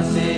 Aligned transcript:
I. 0.00 0.37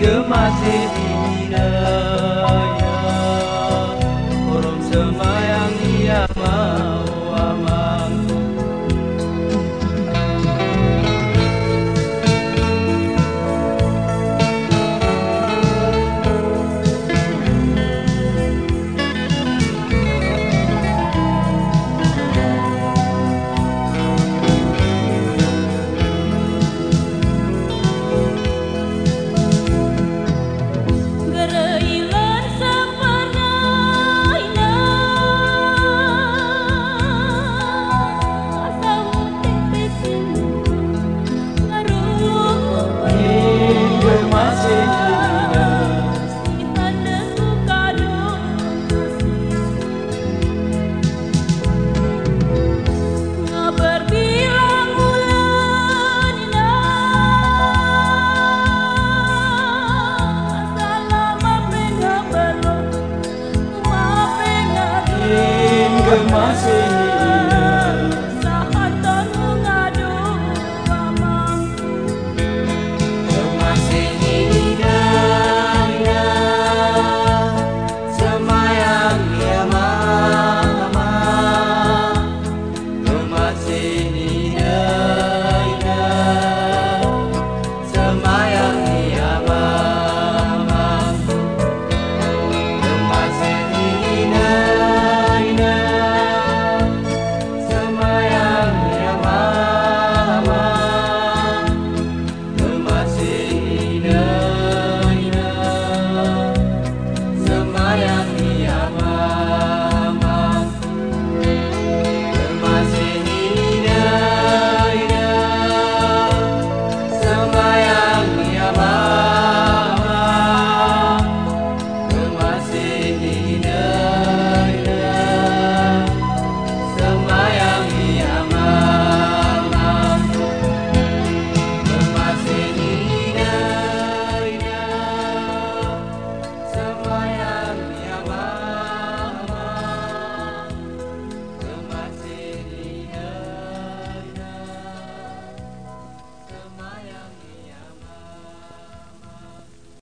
gema 0.00 0.42
sedinaya 0.58 1.66
Orang 4.50 4.80
semayang 4.90 5.74
ia 5.98 6.22
irmã, 66.16 66.93